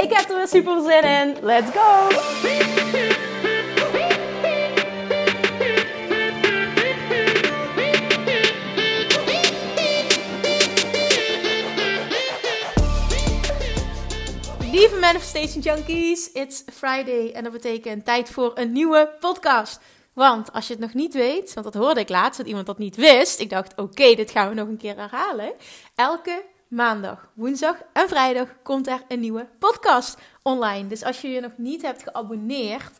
[0.00, 1.36] Ik heb er weer super zin in.
[1.42, 2.08] Let's go!
[14.70, 19.80] Lieve Manifestation Junkies, it's Friday en dat betekent tijd voor een nieuwe podcast.
[20.12, 22.78] Want als je het nog niet weet, want dat hoorde ik laatst dat iemand dat
[22.78, 23.40] niet wist.
[23.40, 25.52] Ik dacht, oké, dit gaan we nog een keer herhalen.
[25.94, 30.88] Elke maandag, woensdag en vrijdag komt er een nieuwe podcast online.
[30.88, 32.92] Dus als je je nog niet hebt geabonneerd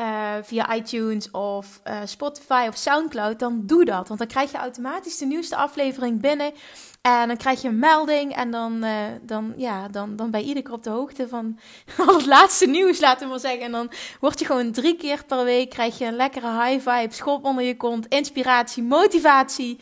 [0.00, 4.08] uh, via iTunes of uh, Spotify of Soundcloud, dan doe dat.
[4.08, 6.52] Want dan krijg je automatisch de nieuwste aflevering binnen.
[7.00, 10.46] En dan krijg je een melding en dan, uh, dan, ja, dan, dan ben je
[10.46, 11.58] iedere keer op de hoogte van
[12.06, 13.60] al het laatste nieuws, laten we maar zeggen.
[13.60, 17.14] En dan word je gewoon drie keer per week, krijg je een lekkere high vibe,
[17.14, 19.78] schop onder je kont, inspiratie, motivatie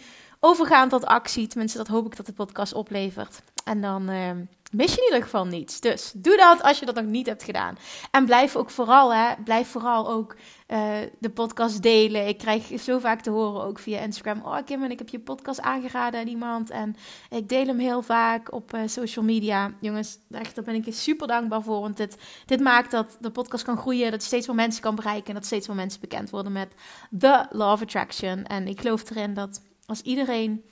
[0.47, 1.47] overgaan tot actie.
[1.47, 3.43] Tenminste, dat hoop ik dat de podcast oplevert.
[3.65, 4.31] En dan uh,
[4.73, 5.81] mis je in ieder geval niets.
[5.81, 7.79] Dus doe dat als je dat nog niet hebt gedaan.
[8.11, 10.37] En blijf ook vooral, hè, blijf vooral ook
[10.69, 12.29] uh, de podcast delen.
[12.29, 14.41] Ik krijg zo vaak te horen ook via Instagram.
[14.45, 16.71] Oh Kim, en ik heb je podcast aangeraden aan iemand.
[16.71, 16.97] En
[17.31, 19.73] ik deel hem heel vaak op uh, social media.
[19.81, 21.81] Jongens, echt, daar ben ik super dankbaar voor.
[21.81, 22.17] Want dit,
[22.47, 24.11] dit maakt dat de podcast kan groeien.
[24.11, 25.29] Dat steeds meer mensen kan bereiken.
[25.29, 26.75] En dat steeds meer mensen bekend worden met
[27.19, 28.45] The Law of Attraction.
[28.45, 30.65] En ik geloof erin dat als iedereen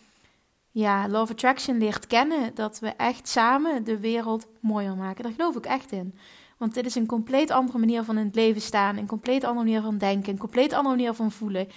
[0.71, 5.23] ja, Love Attraction leert kennen, dat we echt samen de wereld mooier maken.
[5.23, 6.19] Daar geloof ik echt in.
[6.59, 9.65] Want dit is een compleet andere manier van in het leven staan, een compleet andere
[9.65, 11.69] manier van denken, een compleet andere manier van voelen.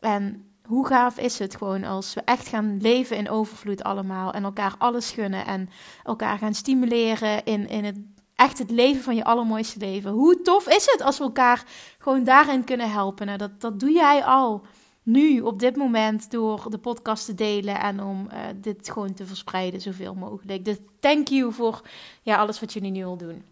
[0.00, 4.44] En hoe gaaf is het gewoon als we echt gaan leven in overvloed allemaal en
[4.44, 5.68] elkaar alles gunnen en
[6.04, 7.98] elkaar gaan stimuleren in, in het
[8.34, 10.10] echt het leven van je allermooiste leven.
[10.10, 11.64] Hoe tof is het als we elkaar
[11.98, 13.26] gewoon daarin kunnen helpen?
[13.26, 14.66] Nou, dat, dat doe jij al
[15.06, 19.26] nu, op dit moment, door de podcast te delen en om uh, dit gewoon te
[19.26, 20.64] verspreiden zoveel mogelijk.
[20.64, 21.82] Dus thank you voor
[22.22, 23.44] ja, alles wat jullie nu al doen.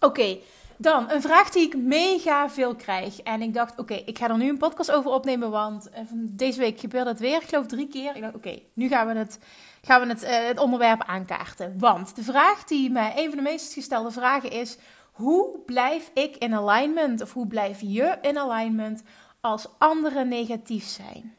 [0.00, 0.36] Oké,
[0.76, 3.20] dan een vraag die ik mega veel krijg.
[3.20, 6.58] En ik dacht, oké, ik ga er nu een podcast over opnemen, want uh, deze
[6.58, 8.16] week gebeurde het weer, ik geloof drie keer.
[8.16, 9.38] Ik dacht, oké, nu gaan we, het,
[9.82, 11.78] gaan we het, uh, het onderwerp aankaarten.
[11.78, 14.78] Want de vraag die mij, een van de meest gestelde vragen is,
[15.12, 17.22] hoe blijf ik in alignment?
[17.22, 19.02] Of hoe blijf je in alignment
[19.42, 21.34] als anderen negatief zijn.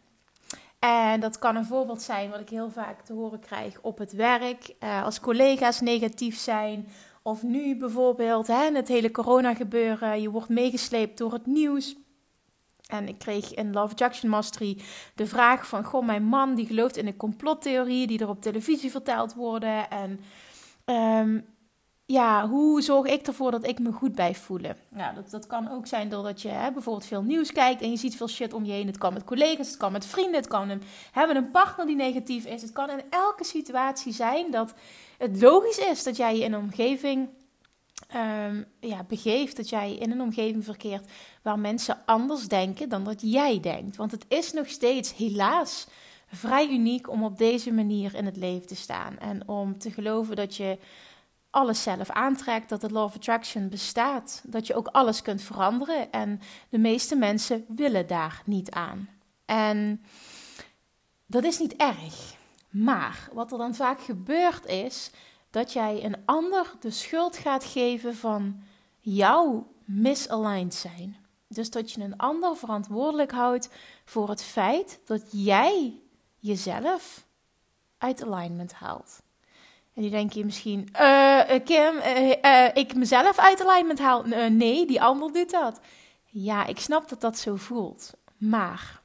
[0.79, 4.13] En dat kan een voorbeeld zijn wat ik heel vaak te horen krijg op het
[4.13, 6.87] werk, uh, als collega's negatief zijn.
[7.21, 11.95] Of nu bijvoorbeeld, hè, het hele corona gebeuren, je wordt meegesleept door het nieuws.
[12.87, 14.81] En ik kreeg in Love Jackson Mastery
[15.15, 18.91] de vraag van, goh, mijn man die gelooft in de complottheorie die er op televisie
[18.91, 19.89] verteld worden.
[19.89, 20.19] En
[20.85, 21.45] um,
[22.05, 24.77] ja, hoe zorg ik ervoor dat ik me goed bij voelen?
[24.89, 27.97] Nou, dat, dat kan ook zijn doordat je hè, bijvoorbeeld veel nieuws kijkt en je
[27.97, 28.87] ziet veel shit om je heen.
[28.87, 30.81] Het kan met collega's, het kan met vrienden, het kan
[31.11, 32.61] hebben een partner die negatief is.
[32.61, 34.73] Het kan in elke situatie zijn dat
[35.17, 37.29] het logisch is dat jij je in een omgeving
[38.15, 41.11] um, ja, begeeft, dat jij in een omgeving verkeert
[41.41, 43.95] waar mensen anders denken dan dat jij denkt.
[43.95, 45.87] Want het is nog steeds helaas
[46.27, 50.35] vrij uniek om op deze manier in het leven te staan en om te geloven
[50.35, 50.77] dat je
[51.53, 56.11] alles zelf aantrekt, dat de law of attraction bestaat, dat je ook alles kunt veranderen
[56.11, 59.09] en de meeste mensen willen daar niet aan.
[59.45, 60.03] En
[61.25, 62.35] dat is niet erg.
[62.69, 65.11] Maar wat er dan vaak gebeurt is
[65.49, 68.63] dat jij een ander de schuld gaat geven van
[68.99, 71.17] jouw misaligned zijn.
[71.47, 73.69] Dus dat je een ander verantwoordelijk houdt
[74.05, 75.99] voor het feit dat jij
[76.39, 77.25] jezelf
[77.97, 79.22] uit alignment haalt.
[79.93, 84.23] En die denk je misschien, uh, Kim, uh, ik mezelf uit alignment haal.
[84.49, 85.79] nee, die ander doet dat.
[86.25, 88.13] Ja, ik snap dat dat zo voelt.
[88.37, 89.01] Maar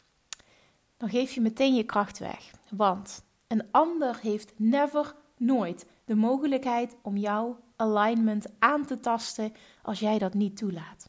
[0.97, 2.51] dan geef je meteen je kracht weg.
[2.71, 10.01] Want een ander heeft never, nooit de mogelijkheid om jouw alignment aan te tasten als
[10.01, 11.09] jij dat niet toelaat.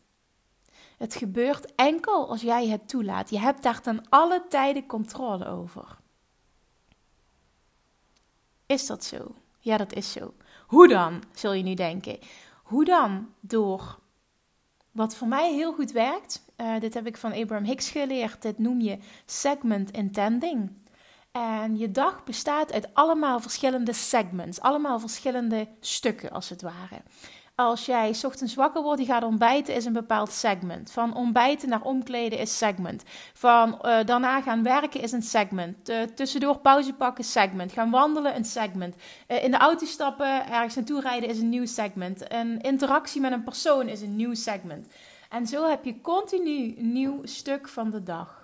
[0.97, 3.29] Het gebeurt enkel als jij het toelaat.
[3.29, 5.97] Je hebt daar ten alle tijden controle over.
[8.65, 9.35] Is dat zo?
[9.59, 10.33] Ja, dat is zo.
[10.67, 12.19] Hoe dan, zul je nu denken?
[12.63, 13.33] Hoe dan?
[13.39, 13.99] Door
[14.91, 16.45] wat voor mij heel goed werkt.
[16.57, 18.41] Uh, dit heb ik van Abraham Hicks geleerd.
[18.41, 20.71] Dit noem je segment intending.
[21.31, 27.01] En je dag bestaat uit allemaal verschillende segments, allemaal verschillende stukken als het ware.
[27.59, 30.91] Als jij ochtends wakker wordt, die gaat ontbijten, is een bepaald segment.
[30.91, 33.03] Van ontbijten naar omkleden is segment.
[33.33, 35.91] Van uh, daarna gaan werken is een segment.
[36.15, 37.71] Tussendoor pauze pakken segment.
[37.71, 38.95] Gaan wandelen een segment.
[39.27, 42.33] Uh, in de auto stappen, ergens naartoe rijden is een nieuw segment.
[42.33, 44.87] Een interactie met een persoon is een nieuw segment.
[45.29, 48.38] En zo heb je continu een nieuw stuk van de dag.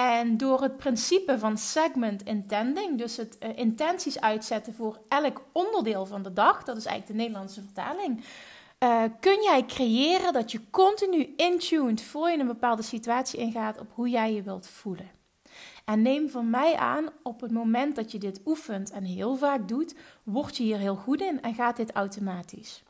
[0.00, 6.06] En door het principe van segment intending, dus het uh, intenties uitzetten voor elk onderdeel
[6.06, 8.24] van de dag, dat is eigenlijk de Nederlandse vertaling,
[8.78, 13.90] uh, kun jij creëren dat je continu intuned voor je een bepaalde situatie ingaat op
[13.94, 15.10] hoe jij je wilt voelen.
[15.84, 19.68] En neem van mij aan, op het moment dat je dit oefent en heel vaak
[19.68, 22.82] doet, word je hier heel goed in en gaat dit automatisch.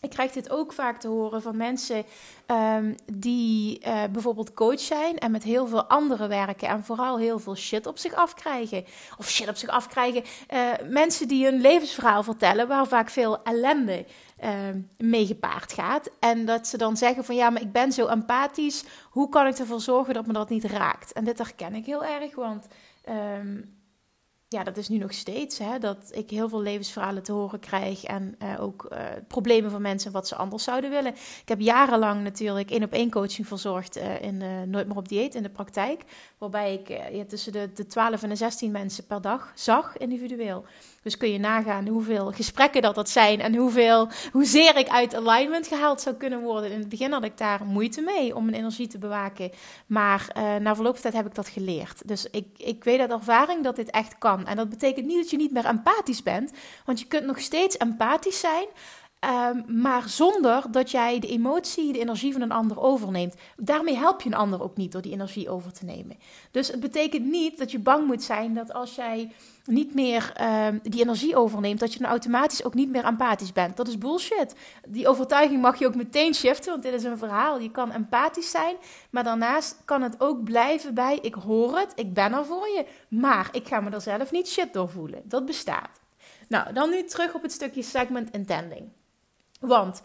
[0.00, 2.04] Ik krijg dit ook vaak te horen van mensen
[2.46, 7.38] um, die uh, bijvoorbeeld coach zijn en met heel veel anderen werken en vooral heel
[7.38, 8.84] veel shit op zich afkrijgen.
[9.18, 10.24] Of shit op zich afkrijgen.
[10.54, 14.06] Uh, mensen die een levensverhaal vertellen waar vaak veel ellende
[14.44, 14.50] uh,
[14.98, 16.10] mee gepaard gaat.
[16.18, 18.84] En dat ze dan zeggen van ja, maar ik ben zo empathisch.
[19.10, 21.12] Hoe kan ik ervoor zorgen dat me dat niet raakt?
[21.12, 22.66] En dit herken ik heel erg, want
[23.08, 23.77] um,
[24.48, 25.58] ja, dat is nu nog steeds.
[25.58, 28.04] Hè, dat ik heel veel levensverhalen te horen krijg.
[28.04, 31.14] En uh, ook uh, problemen van mensen wat ze anders zouden willen.
[31.14, 34.36] Ik heb jarenlang natuurlijk één op één coaching verzorgd uh, in
[34.70, 36.04] Nooit meer op dieet in de praktijk.
[36.38, 40.64] Waarbij ik ja, tussen de, de 12 en de 16 mensen per dag zag, individueel.
[41.08, 45.66] Dus kun je nagaan hoeveel gesprekken dat dat zijn en hoeveel, hoezeer ik uit alignment
[45.66, 46.72] gehaald zou kunnen worden.
[46.72, 49.50] In het begin had ik daar moeite mee om mijn energie te bewaken.
[49.86, 52.08] Maar uh, na verloop van tijd heb ik dat geleerd.
[52.08, 54.46] Dus ik, ik weet uit ervaring dat dit echt kan.
[54.46, 56.52] En dat betekent niet dat je niet meer empathisch bent,
[56.84, 58.66] want je kunt nog steeds empathisch zijn.
[59.20, 63.34] Um, maar zonder dat jij de emotie, de energie van een ander overneemt.
[63.56, 66.16] Daarmee help je een ander ook niet door die energie over te nemen.
[66.50, 69.32] Dus het betekent niet dat je bang moet zijn dat als jij
[69.64, 70.32] niet meer
[70.66, 73.76] um, die energie overneemt, dat je dan automatisch ook niet meer empathisch bent.
[73.76, 74.54] Dat is bullshit.
[74.88, 77.58] Die overtuiging mag je ook meteen shiften, want dit is een verhaal.
[77.60, 78.76] Je kan empathisch zijn,
[79.10, 82.86] maar daarnaast kan het ook blijven bij: ik hoor het, ik ben er voor je,
[83.08, 85.22] maar ik ga me er zelf niet shit door voelen.
[85.24, 86.00] Dat bestaat.
[86.48, 88.97] Nou, dan nu terug op het stukje segment intending.
[89.58, 90.02] Want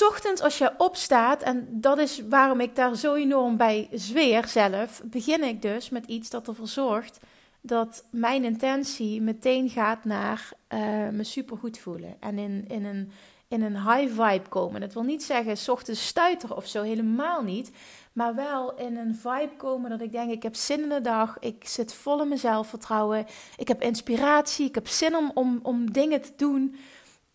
[0.00, 5.02] ochtends als je opstaat, en dat is waarom ik daar zo enorm bij zweer zelf,
[5.04, 7.18] begin ik dus met iets dat ervoor zorgt
[7.66, 10.78] dat mijn intentie meteen gaat naar uh,
[11.08, 12.16] me supergoed voelen.
[12.20, 13.10] En in, in, een,
[13.48, 14.80] in een high vibe komen.
[14.80, 17.70] Dat wil niet zeggen ochtends stuiter of zo, helemaal niet.
[18.12, 21.36] Maar wel in een vibe komen dat ik denk, ik heb zin in de dag.
[21.40, 23.26] Ik zit vol in mijn zelfvertrouwen.
[23.56, 24.66] Ik heb inspiratie.
[24.66, 26.76] Ik heb zin om, om, om dingen te doen.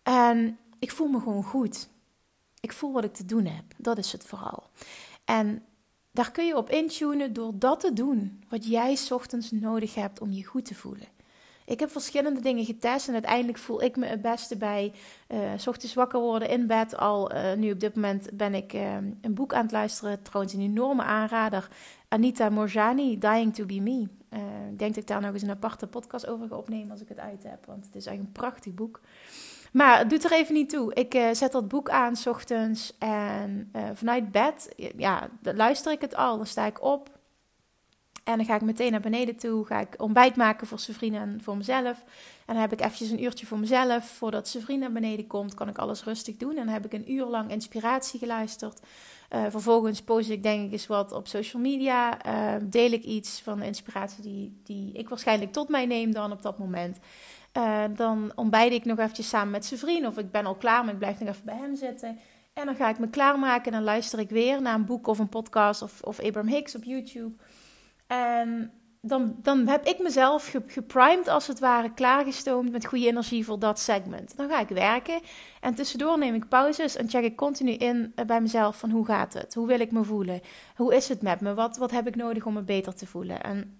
[0.02, 1.88] En ik voel me gewoon goed.
[2.60, 3.64] Ik voel wat ik te doen heb.
[3.76, 4.62] Dat is het vooral.
[5.24, 5.64] En
[6.10, 10.32] daar kun je op intunen door dat te doen wat jij ochtends nodig hebt om
[10.32, 11.06] je goed te voelen.
[11.64, 14.92] Ik heb verschillende dingen getest en uiteindelijk voel ik me het beste bij
[15.28, 16.96] uh, s ochtends wakker worden in bed.
[16.96, 20.54] Al uh, nu op dit moment ben ik uh, een boek aan het luisteren, trouwens
[20.54, 21.68] een enorme aanrader.
[22.08, 24.00] Anita Morjani, Dying to be Me.
[24.70, 27.08] ik denk dat ik daar nog eens een aparte podcast over ga opnemen als ik
[27.08, 29.00] het uit heb, want het is echt een prachtig boek.
[29.72, 30.94] Maar het doet er even niet toe.
[30.94, 36.00] Ik uh, zet dat boek aan s ochtends en uh, vanuit bed, ja, luister ik
[36.00, 36.36] het al.
[36.36, 37.10] Dan sta ik op
[38.24, 39.66] en dan ga ik meteen naar beneden toe.
[39.66, 42.04] Ga ik ontbijt maken voor zijn vrienden en voor mezelf.
[42.46, 44.04] En dan heb ik eventjes een uurtje voor mezelf.
[44.04, 46.50] Voordat zijn naar beneden komt, kan ik alles rustig doen.
[46.50, 48.80] En dan heb ik een uur lang inspiratie geluisterd.
[49.30, 52.18] Uh, vervolgens post ik denk ik eens wat op social media.
[52.62, 56.42] deel ik iets van de inspiratie die, die ik waarschijnlijk tot mij neem dan op
[56.42, 56.98] dat moment.
[57.56, 60.06] Uh, dan ontbijt ik nog eventjes samen met zijn vriend.
[60.06, 62.18] Of ik ben al klaar, maar ik blijf nog even bij hem zitten.
[62.52, 65.18] En dan ga ik me klaarmaken en dan luister ik weer naar een boek of
[65.18, 67.34] een podcast of, of Abraham Hicks op YouTube.
[68.06, 73.58] En dan, dan heb ik mezelf geprimed als het ware, klaargestoomd met goede energie voor
[73.58, 74.36] dat segment.
[74.36, 75.20] Dan ga ik werken
[75.60, 79.32] en tussendoor neem ik pauzes en check ik continu in bij mezelf van hoe gaat
[79.32, 79.54] het?
[79.54, 80.40] Hoe wil ik me voelen?
[80.76, 81.54] Hoe is het met me?
[81.54, 83.42] Wat, wat heb ik nodig om me beter te voelen?
[83.42, 83.76] En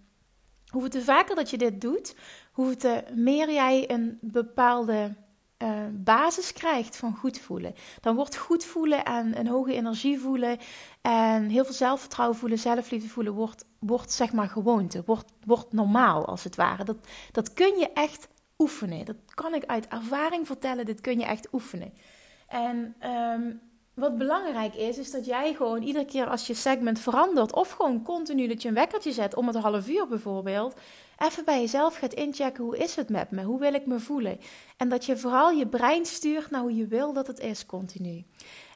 [0.68, 2.16] hoe vaker dat je dit doet,
[2.52, 5.14] hoe te meer jij een bepaalde
[5.58, 7.74] uh, basis krijgt van goed voelen.
[8.00, 10.58] Dan wordt goed voelen en een hoge energie voelen
[11.00, 16.26] en heel veel zelfvertrouwen voelen, zelfliefde voelen, wordt, wordt zeg maar gewoonte, wordt, wordt normaal
[16.26, 16.84] als het ware.
[16.84, 16.96] Dat,
[17.32, 18.28] dat kun je echt
[18.58, 19.04] oefenen.
[19.04, 21.92] Dat kan ik uit ervaring vertellen, dit kun je echt oefenen.
[22.48, 23.60] En um,
[23.94, 28.02] wat belangrijk is, is dat jij gewoon iedere keer als je segment verandert, of gewoon
[28.02, 30.74] continu dat je een wekkertje zet om het half uur bijvoorbeeld,
[31.18, 34.40] even bij jezelf gaat inchecken hoe is het met me, hoe wil ik me voelen.
[34.76, 38.24] En dat je vooral je brein stuurt naar hoe je wil dat het is continu.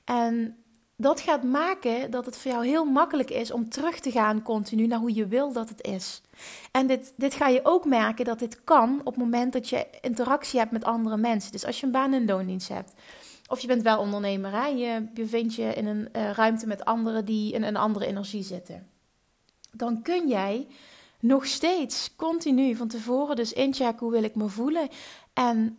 [0.05, 0.57] En
[0.97, 4.87] dat gaat maken dat het voor jou heel makkelijk is om terug te gaan continu
[4.87, 6.23] naar hoe je wil dat het is.
[6.73, 9.87] En dit, dit ga je ook merken dat dit kan op het moment dat je
[10.01, 11.53] interactie hebt met andere mensen.
[11.53, 12.93] Dus als je een baan- en loondienst hebt
[13.49, 14.67] of je bent wel ondernemer, hè?
[14.67, 18.89] je bevindt je in een uh, ruimte met anderen die in een andere energie zitten.
[19.73, 20.67] Dan kun jij
[21.21, 24.89] nog steeds continu van tevoren dus inchecken hoe wil ik me voelen.
[25.33, 25.79] En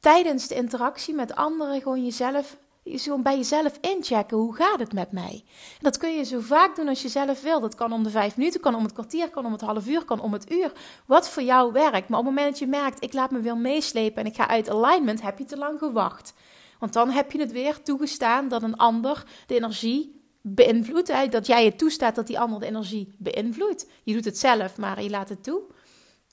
[0.00, 4.36] tijdens de interactie met anderen gewoon jezelf gewoon bij jezelf inchecken.
[4.36, 5.44] Hoe gaat het met mij?
[5.72, 7.60] En dat kun je zo vaak doen als je zelf wil.
[7.60, 10.04] Dat kan om de vijf minuten, kan om het kwartier, kan om het half uur,
[10.04, 10.72] kan om het uur.
[11.06, 12.08] Wat voor jou werkt.
[12.08, 14.48] Maar op het moment dat je merkt, ik laat me weer meeslepen en ik ga
[14.48, 16.34] uit alignment, heb je te lang gewacht.
[16.82, 21.32] Want dan heb je het weer toegestaan dat een ander de energie beïnvloedt.
[21.32, 23.86] Dat jij het toestaat dat die ander de energie beïnvloedt.
[24.02, 25.62] Je doet het zelf, maar je laat het toe.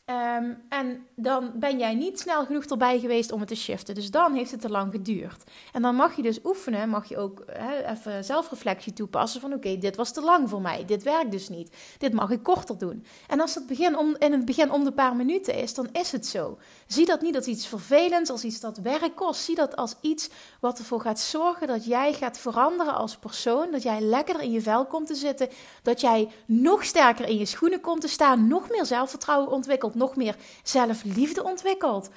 [0.09, 3.95] Ehm, en dan ben jij niet snel genoeg erbij geweest om het te shiften.
[3.95, 5.43] Dus dan heeft het te lang geduurd.
[5.73, 7.43] En dan mag je dus oefenen, mag je ook
[7.85, 11.75] even zelfreflectie toepassen van oké, dit was te lang voor mij, dit werkt dus niet.
[11.97, 13.05] Dit mag ik korter doen.
[13.27, 16.11] En als het begin om, in het begin om de paar minuten is, dan is
[16.11, 16.57] het zo.
[16.87, 19.41] Zie dat niet als iets vervelends, als iets dat werk kost.
[19.41, 23.83] Zie dat als iets wat ervoor gaat zorgen dat jij gaat veranderen als persoon, dat
[23.83, 25.49] jij lekkerder in je vel komt te zitten,
[25.83, 30.15] dat jij nog sterker in je schoenen komt te staan, nog meer zelfvertrouwen ontwikkelt nog
[30.15, 32.09] meer zelfliefde ontwikkelt.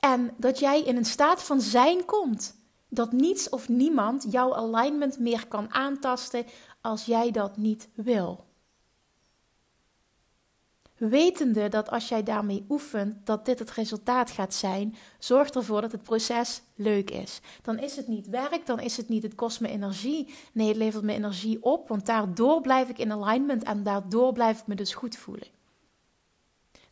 [0.00, 2.58] En dat jij in een staat van zijn komt.
[2.88, 6.46] Dat niets of niemand jouw alignment meer kan aantasten
[6.80, 8.44] als jij dat niet wil.
[11.08, 15.92] Wetende dat als jij daarmee oefent, dat dit het resultaat gaat zijn, zorg ervoor dat
[15.92, 17.40] het proces leuk is.
[17.62, 20.34] Dan is het niet werk, dan is het niet het kost me energie.
[20.52, 24.60] Nee, het levert me energie op, want daardoor blijf ik in alignment en daardoor blijf
[24.60, 25.46] ik me dus goed voelen.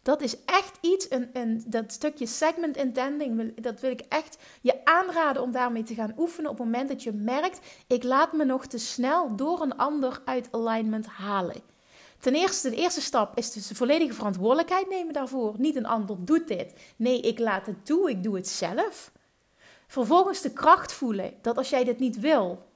[0.09, 4.85] Dat is echt iets, een, een, dat stukje segment intending, dat wil ik echt je
[4.85, 8.45] aanraden om daarmee te gaan oefenen op het moment dat je merkt, ik laat me
[8.45, 11.63] nog te snel door een ander uit alignment halen.
[12.19, 15.55] Ten eerste, de eerste stap is dus de volledige verantwoordelijkheid nemen daarvoor.
[15.59, 16.73] Niet een ander doet dit.
[16.97, 19.13] Nee, ik laat het toe, ik doe het zelf.
[19.87, 22.68] Vervolgens de kracht voelen dat als jij dit niet wil,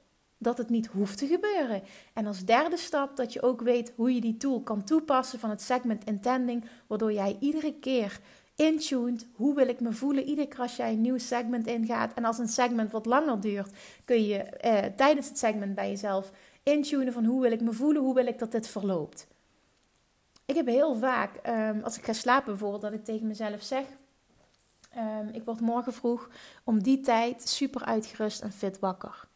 [0.43, 1.83] dat het niet hoeft te gebeuren.
[2.13, 5.49] En als derde stap dat je ook weet hoe je die tool kan toepassen van
[5.49, 8.19] het segment intending, waardoor jij iedere keer
[8.55, 12.13] intuned, hoe wil ik me voelen, iedere keer als jij een nieuw segment ingaat.
[12.13, 13.71] En als een segment wat langer duurt,
[14.05, 16.31] kun je eh, tijdens het segment bij jezelf
[16.63, 19.27] intunen van hoe wil ik me voelen, hoe wil ik dat dit verloopt.
[20.45, 23.85] Ik heb heel vaak, ehm, als ik ga slapen bijvoorbeeld, dat ik tegen mezelf zeg,
[24.97, 26.29] um, ik word morgen vroeg
[26.63, 29.27] om die tijd super uitgerust en fit wakker.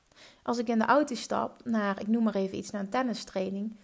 [0.48, 3.76] Als ik in de auto stap naar, ik noem maar even iets, naar een tennistraining.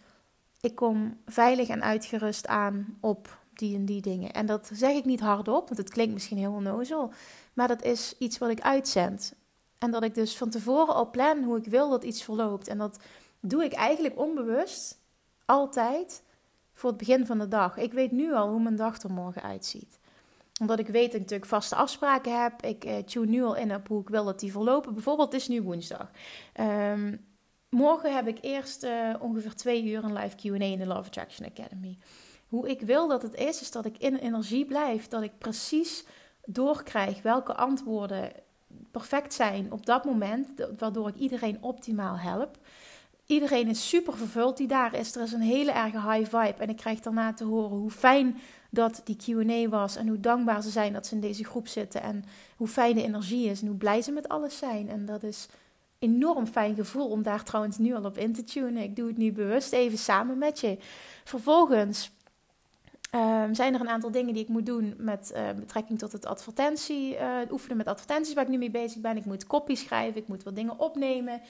[0.62, 4.32] Ik kom veilig en uitgerust aan op die en die dingen.
[4.32, 7.12] En dat zeg ik niet hardop, want het klinkt misschien heel onnozel.
[7.54, 9.34] Maar dat is iets wat ik uitzend.
[9.78, 12.68] En dat ik dus van tevoren al plan hoe ik wil dat iets verloopt.
[12.68, 13.00] En dat
[13.40, 14.98] doe ik eigenlijk onbewust,
[15.46, 16.24] altijd,
[16.74, 17.78] voor het begin van de dag.
[17.78, 20.00] Ik weet nu al hoe mijn dag er morgen uitziet
[20.60, 22.62] omdat ik weet dat ik natuurlijk vaste afspraken heb.
[22.62, 24.94] Ik uh, tune nu al in op hoe ik wil dat die verlopen.
[24.94, 26.12] Bijvoorbeeld, het is nu woensdag.
[26.60, 27.26] Um,
[27.70, 31.48] morgen heb ik eerst uh, ongeveer twee uur een live Q&A in de Love Attraction
[31.48, 31.98] Academy.
[32.48, 35.08] Hoe ik wil dat het is, is dat ik in energie blijf.
[35.08, 36.06] Dat ik precies
[36.46, 38.32] doorkrijg welke antwoorden
[38.92, 40.48] perfect zijn op dat moment.
[40.78, 42.58] Waardoor ik iedereen optimaal help.
[43.26, 45.16] Iedereen is super vervuld die daar is.
[45.16, 46.64] Er is een hele erge high vibe.
[46.64, 48.38] En ik krijg daarna te horen hoe fijn
[48.74, 49.96] dat die QA was.
[49.96, 52.02] En hoe dankbaar ze zijn dat ze in deze groep zitten.
[52.02, 52.24] En
[52.56, 53.62] hoe fijn de energie is.
[53.62, 54.90] En hoe blij ze met alles zijn.
[54.90, 55.48] En dat is
[56.00, 58.84] enorm fijn gevoel om daar trouwens nu al op in te tunen.
[58.84, 60.78] Ik doe het nu bewust even samen met je.
[61.24, 62.12] Vervolgens
[63.16, 66.26] Um, zijn er een aantal dingen die ik moet doen met uh, betrekking tot het
[66.26, 69.18] advertentie, uh, oefenen met advertenties waar ik nu mee bezig ben.
[69.18, 71.42] Ik moet kopie schrijven, ik moet wat dingen opnemen.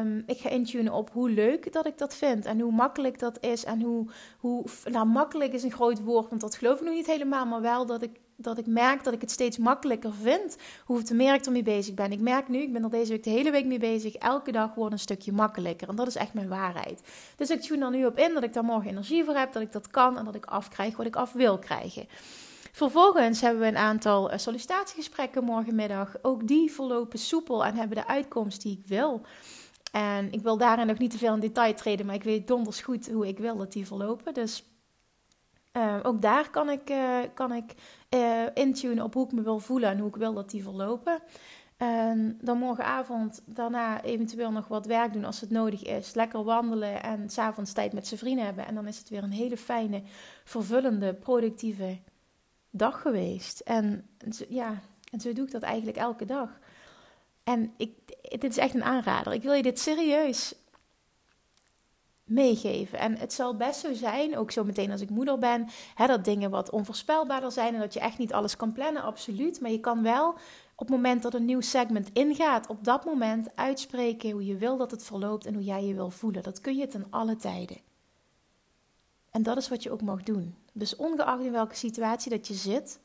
[0.00, 3.40] Um, ik ga intunen op hoe leuk dat ik dat vind en hoe makkelijk dat
[3.40, 3.64] is.
[3.64, 4.06] En hoe,
[4.38, 7.60] hoe nou, makkelijk is een groot woord, want dat geloof ik nog niet helemaal, maar
[7.60, 10.56] wel dat ik dat ik merk dat ik het steeds makkelijker vind.
[10.84, 12.12] Hoeveel meer ik ermee bezig ben.
[12.12, 14.14] Ik merk nu, ik ben er deze week de hele week mee bezig.
[14.14, 15.88] Elke dag wordt een stukje makkelijker.
[15.88, 17.02] En dat is echt mijn waarheid.
[17.36, 19.52] Dus ik tune er nu op in dat ik daar morgen energie voor heb.
[19.52, 22.08] Dat ik dat kan en dat ik afkrijg wat ik af wil krijgen.
[22.72, 26.16] Vervolgens hebben we een aantal eh, sollicitatiegesprekken morgenmiddag.
[26.22, 29.20] Ook die verlopen soepel en hebben de uitkomst die ik wil.
[29.92, 32.80] En ik wil daarin nog niet te veel in detail treden, maar ik weet donders
[32.80, 34.34] goed hoe ik wil dat die verlopen.
[34.34, 34.71] Dus
[35.72, 37.74] uh, ook daar kan ik, uh, kan ik
[38.14, 41.22] uh, intunen op hoe ik me wil voelen en hoe ik wil dat die verlopen.
[41.76, 46.14] En dan morgenavond daarna eventueel nog wat werk doen als het nodig is.
[46.14, 48.66] Lekker wandelen en s'avonds tijd met zijn vrienden hebben.
[48.66, 50.02] En dan is het weer een hele fijne,
[50.44, 51.98] vervullende, productieve
[52.70, 53.60] dag geweest.
[53.60, 54.08] En
[54.48, 56.58] ja, en zo doe ik dat eigenlijk elke dag.
[57.44, 57.90] En ik,
[58.28, 59.32] dit is echt een aanrader.
[59.32, 60.54] Ik wil je dit serieus
[62.32, 62.98] meegeven.
[62.98, 66.24] En het zal best zo zijn, ook zo meteen als ik moeder ben, hè, dat
[66.24, 69.60] dingen wat onvoorspelbaarder zijn en dat je echt niet alles kan plannen, absoluut.
[69.60, 70.34] Maar je kan wel
[70.74, 74.76] Op het moment dat een nieuw segment ingaat, op dat moment uitspreken hoe je wil
[74.76, 76.42] dat het verloopt en hoe jij je wil voelen.
[76.42, 77.78] Dat kun je ten alle tijden.
[79.30, 80.54] En dat is wat je ook mag doen.
[80.72, 83.00] Dus ongeacht in welke situatie dat je zit,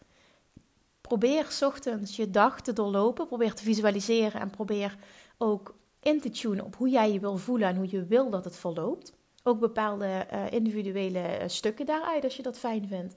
[1.01, 4.98] probeer ochtends je dag te doorlopen, probeer te visualiseren en probeer
[5.38, 5.75] ook
[6.07, 8.55] in te tunen op hoe jij je wil voelen en hoe je wil dat het
[8.55, 9.13] verloopt.
[9.43, 13.15] Ook bepaalde uh, individuele eh, stukken daaruit als je dat fijn vindt.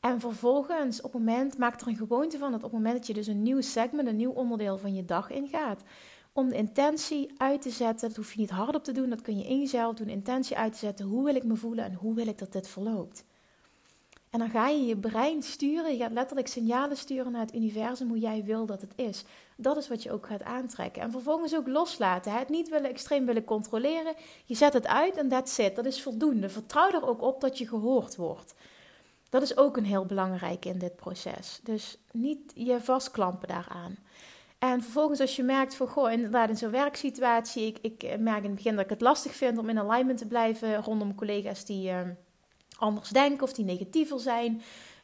[0.00, 3.06] En vervolgens, op het moment, maak er een gewoonte van dat op het moment dat
[3.06, 5.82] je dus een nieuw segment, een nieuw onderdeel van je dag ingaat,
[6.32, 9.38] om de intentie uit te zetten, dat hoef je niet hardop te doen, dat kun
[9.38, 12.14] je in jezelf doen, intentie uit te zetten, hoe wil ik me voelen en hoe
[12.14, 13.24] wil ik dat dit verloopt.
[14.30, 18.08] En dan ga je je brein sturen, je gaat letterlijk signalen sturen naar het universum
[18.08, 19.24] hoe jij wil dat het is.
[19.56, 21.02] Dat is wat je ook gaat aantrekken.
[21.02, 22.32] En vervolgens ook loslaten.
[22.32, 24.14] Het niet willen, extreem willen controleren.
[24.44, 25.76] Je zet het uit en that's it.
[25.76, 26.48] Dat is voldoende.
[26.48, 28.54] Vertrouw er ook op dat je gehoord wordt.
[29.28, 31.60] Dat is ook een heel belangrijk in dit proces.
[31.62, 33.96] Dus niet je vastklampen daaraan.
[34.58, 38.44] En vervolgens als je merkt van, goh, inderdaad in zo'n werksituatie, ik, ik merk in
[38.44, 41.90] het begin dat ik het lastig vind om in alignment te blijven rondom collega's die
[41.90, 42.00] uh,
[42.78, 44.62] anders denken of die negatiever zijn.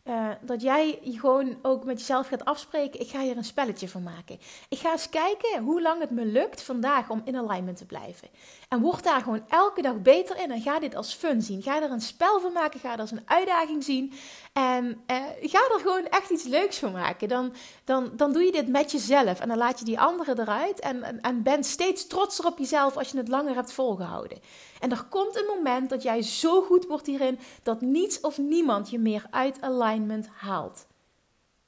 [0.08, 3.00] Uh, dat jij gewoon ook met jezelf gaat afspreken.
[3.00, 4.38] Ik ga hier een spelletje van maken.
[4.68, 8.28] Ik ga eens kijken hoe lang het me lukt vandaag om in alignment te blijven.
[8.68, 10.50] En word daar gewoon elke dag beter in.
[10.50, 11.62] En ga dit als fun zien.
[11.62, 12.80] Ga er een spel van maken.
[12.80, 14.12] Ga er als een uitdaging zien.
[14.52, 17.28] En uh, ga er gewoon echt iets leuks van maken.
[17.28, 19.40] Dan, dan, dan doe je dit met jezelf.
[19.40, 20.80] En dan laat je die anderen eruit.
[20.80, 24.38] En, en, en ben steeds trotser op jezelf als je het langer hebt volgehouden.
[24.80, 28.90] En er komt een moment dat jij zo goed wordt hierin dat niets of niemand
[28.90, 29.92] je meer uit alignment
[30.32, 30.86] haalt.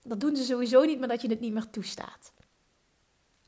[0.03, 2.33] Dat doen ze sowieso niet, maar dat je het niet meer toestaat.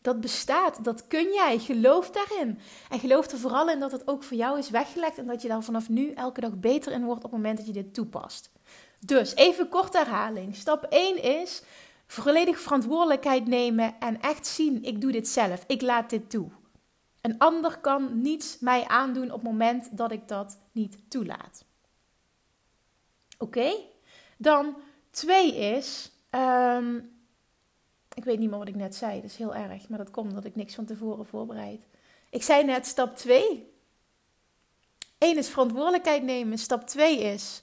[0.01, 1.59] Dat bestaat, dat kun jij.
[1.59, 2.59] Geloof daarin.
[2.91, 5.49] En geloof er vooral in dat het ook voor jou is weggelegd en dat je
[5.49, 8.51] daar vanaf nu elke dag beter in wordt op het moment dat je dit toepast.
[8.99, 10.57] Dus even kort herhaling.
[10.57, 11.63] Stap 1 is
[12.07, 15.65] volledig verantwoordelijkheid nemen en echt zien: ik doe dit zelf.
[15.67, 16.49] Ik laat dit toe.
[17.21, 21.65] Een ander kan niets mij aandoen op het moment dat ik dat niet toelaat.
[23.39, 23.73] Oké?
[24.39, 24.77] Dan
[25.11, 26.11] twee is.
[26.31, 27.17] Um,
[28.15, 30.29] ik weet niet meer wat ik net zei, dat is heel erg, maar dat komt
[30.29, 31.87] omdat ik niks van tevoren voorbereid.
[32.31, 33.73] Ik zei net stap 2.
[35.19, 36.59] Eén is verantwoordelijkheid nemen.
[36.59, 37.63] Stap 2 is.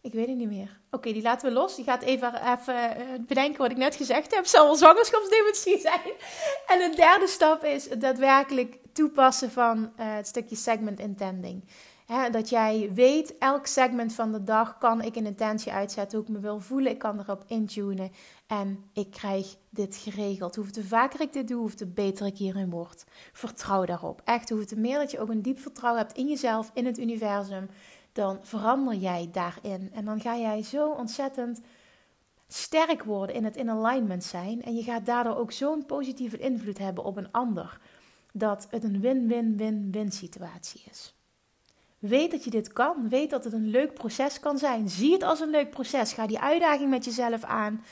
[0.00, 0.80] Ik weet het niet meer.
[0.90, 1.74] Oké, die laten we los.
[1.74, 4.46] Die gaat even, even eh, bedenken wat ik net gezegd heb.
[4.46, 6.12] Zal wel zwangerschapsdemonstratie zijn.
[6.66, 11.64] En de derde stap is het daadwerkelijk toepassen van uh, het stukje segment intending
[12.08, 16.32] dat jij weet, elk segment van de dag kan ik een intentie uitzetten hoe ik
[16.34, 16.92] me wil voelen.
[16.92, 18.10] Ik kan erop intunen
[18.46, 20.56] en ik krijg dit geregeld.
[20.56, 23.04] Hoe te vaker ik dit doe, hoe te beter ik hierin word.
[23.32, 24.20] Vertrouw daarop.
[24.24, 27.68] Echt, hoe meer dat je ook een diep vertrouwen hebt in jezelf, in het universum,
[28.12, 29.90] dan verander jij daarin.
[29.92, 31.60] En dan ga jij zo ontzettend
[32.46, 34.62] sterk worden in het in alignment zijn.
[34.62, 37.80] En je gaat daardoor ook zo'n positieve invloed hebben op een ander.
[38.32, 41.17] Dat het een win-win-win-win situatie is.
[41.98, 43.08] Weet dat je dit kan.
[43.08, 44.88] Weet dat het een leuk proces kan zijn.
[44.88, 46.12] Zie het als een leuk proces.
[46.12, 47.84] Ga die uitdaging met jezelf aan.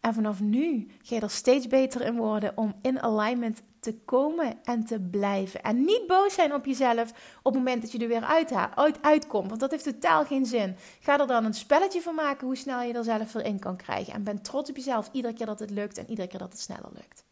[0.00, 4.58] En vanaf nu ga je er steeds beter in worden om in alignment te komen
[4.64, 5.62] en te blijven.
[5.62, 7.10] En niet boos zijn op jezelf
[7.42, 9.48] op het moment dat je er weer uit, uit, uitkomt.
[9.48, 10.76] Want dat heeft totaal geen zin.
[11.00, 13.76] Ga er dan een spelletje van maken hoe snel je er zelf weer in kan
[13.76, 14.12] krijgen.
[14.12, 16.60] En ben trots op jezelf iedere keer dat het lukt en iedere keer dat het
[16.60, 17.24] sneller lukt.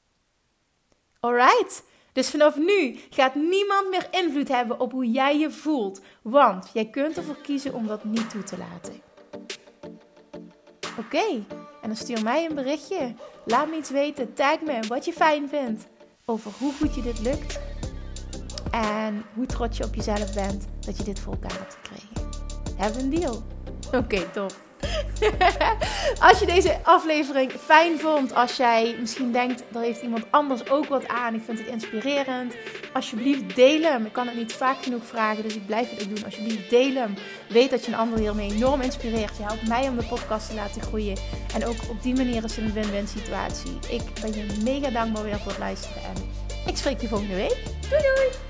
[1.20, 1.82] Alright.
[2.12, 6.84] Dus vanaf nu gaat niemand meer invloed hebben op hoe jij je voelt, want jij
[6.84, 9.00] kunt ervoor kiezen om dat niet toe te laten.
[10.98, 11.44] Oké,
[11.82, 13.14] en dan stuur mij een berichtje.
[13.44, 15.86] Laat me iets weten, tag me wat je fijn vindt
[16.24, 17.60] over hoe goed je dit lukt
[18.70, 22.28] en hoe trots je op jezelf bent dat je dit voor elkaar hebt gekregen.
[22.76, 23.42] Hebben een deal?
[23.92, 24.69] Oké, top.
[26.28, 30.86] als je deze aflevering fijn vond, als jij misschien denkt, er heeft iemand anders ook
[30.86, 32.54] wat aan, ik vind het inspirerend,
[32.92, 34.04] alsjeblieft deel hem.
[34.06, 36.24] Ik kan het niet vaak genoeg vragen, dus ik blijf het ook doen.
[36.24, 37.14] Alsjeblieft deel hem.
[37.48, 39.36] Weet dat je een ander hiermee enorm inspireert.
[39.36, 41.16] Je helpt mij om de podcast te laten groeien.
[41.54, 43.78] En ook op die manier is het een win-win situatie.
[43.88, 46.14] Ik ben je mega dankbaar weer voor het luisteren en
[46.66, 47.56] ik spreek je volgende week.
[47.88, 48.49] Doei doei!